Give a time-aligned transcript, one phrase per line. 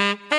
[0.00, 0.29] Mm-hmm.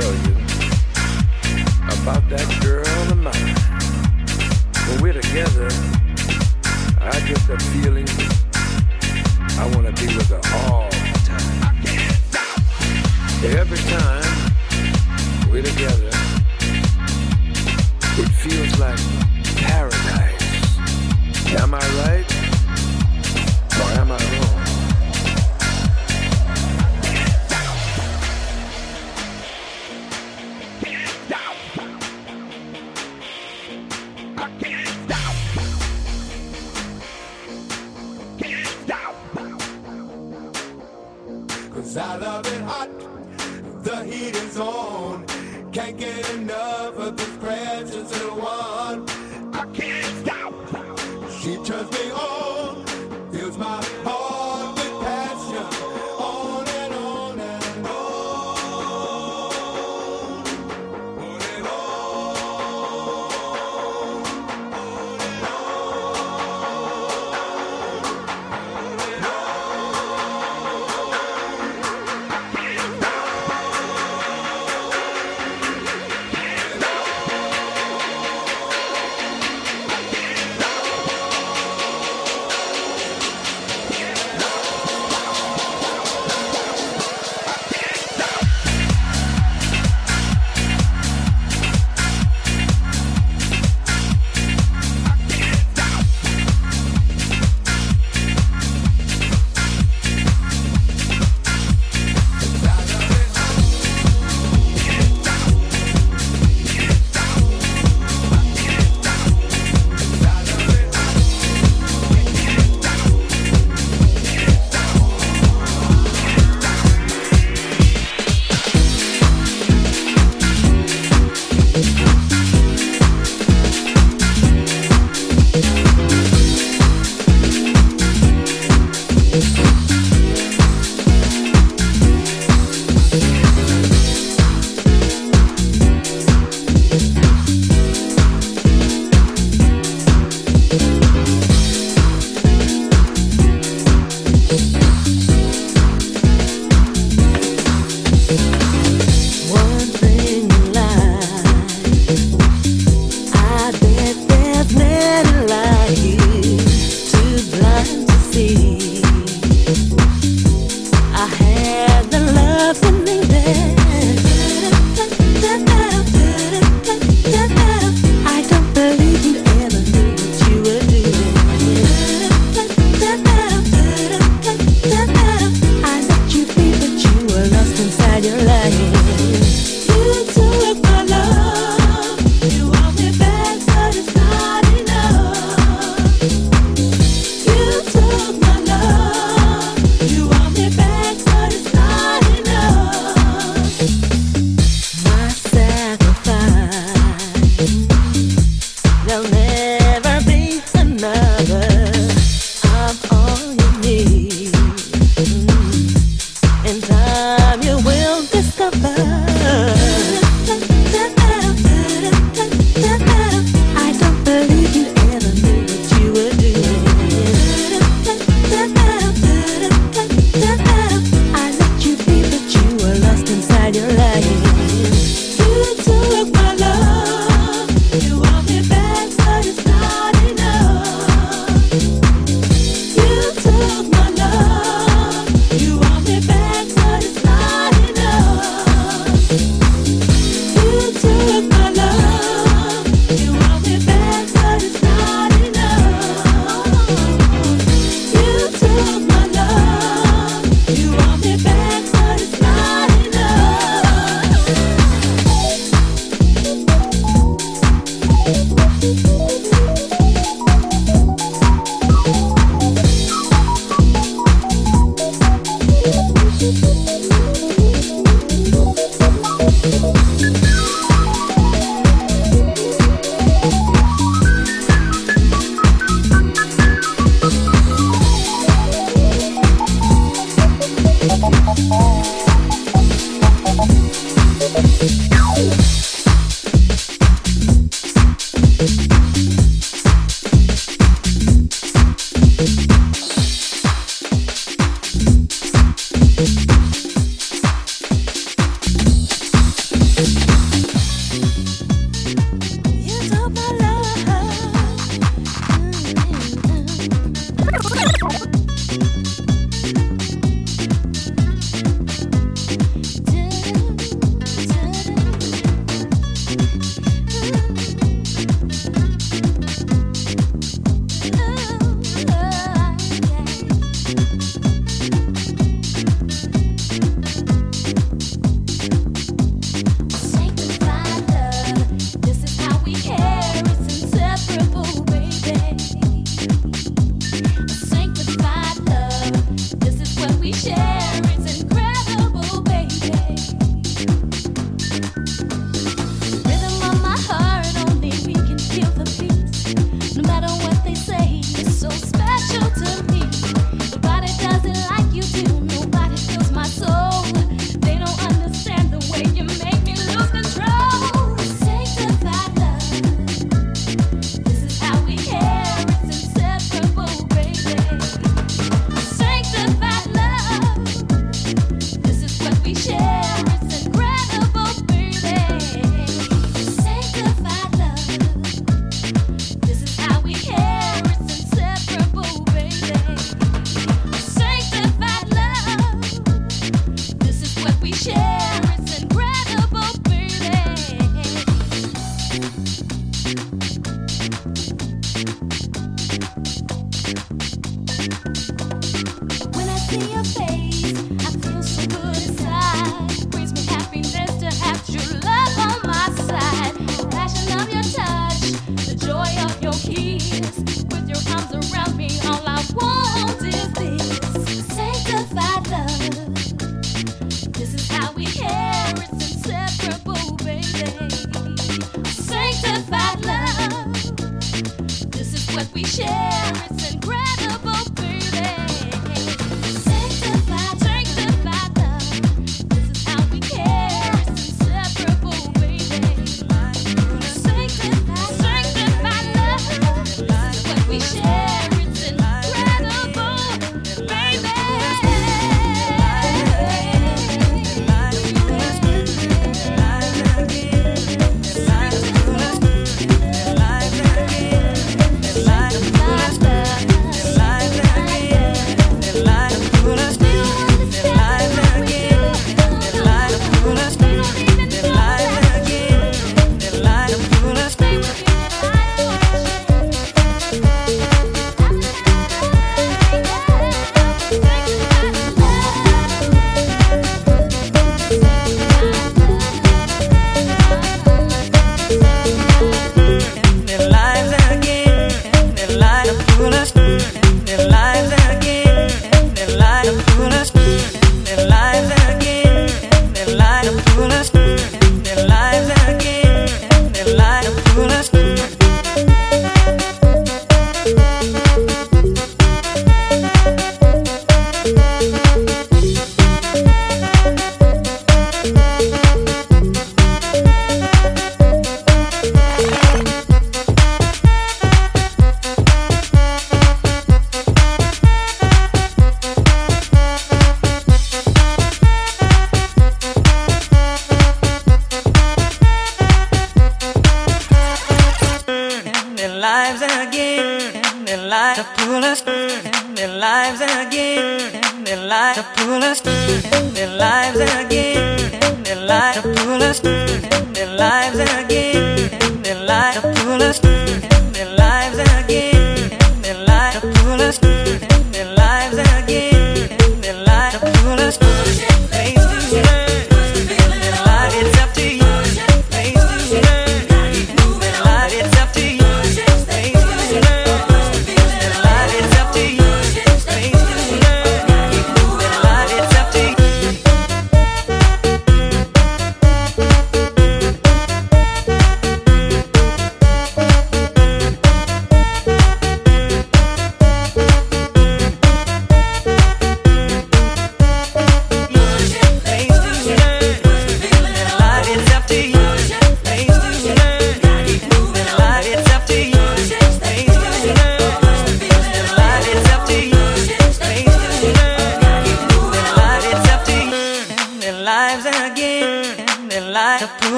[0.00, 0.27] Tell